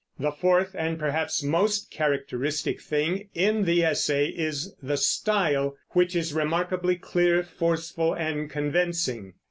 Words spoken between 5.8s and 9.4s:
which is remarkably clear, forceful, and convincing.